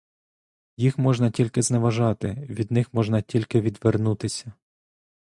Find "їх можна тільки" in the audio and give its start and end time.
0.77-1.61